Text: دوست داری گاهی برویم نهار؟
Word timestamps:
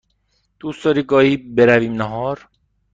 دوست 0.59 0.85
داری 0.85 1.03
گاهی 1.03 1.37
برویم 1.37 1.93
نهار؟ 1.93 2.47